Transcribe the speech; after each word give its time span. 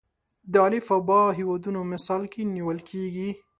د 0.51 0.53
الف 0.65 0.87
او 0.95 1.01
ب 1.07 1.09
هیوادونه 1.37 1.79
مثال 1.93 2.21
کې 2.33 2.41
نیول 2.55 2.79
کېږي. 2.89 3.29